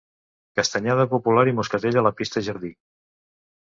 [0.59, 2.77] Castanyada popular i moscatell a la Pista Jardí.